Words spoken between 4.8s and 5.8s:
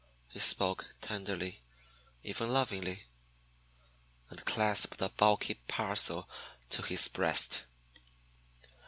the bulky